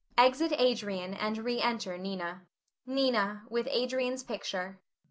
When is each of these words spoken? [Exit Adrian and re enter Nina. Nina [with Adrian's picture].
[Exit 0.17 0.51
Adrian 0.57 1.13
and 1.13 1.37
re 1.37 1.61
enter 1.61 1.95
Nina. 1.95 2.47
Nina 2.87 3.43
[with 3.49 3.67
Adrian's 3.69 4.23
picture]. 4.23 4.81